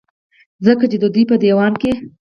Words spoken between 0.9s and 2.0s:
چې د دوي پۀ ديوان کې